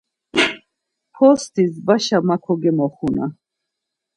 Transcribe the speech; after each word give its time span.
Postis 1.15 1.73
vaşa 1.87 2.19
ma 2.27 2.35
kogemoxuna! 2.43 3.25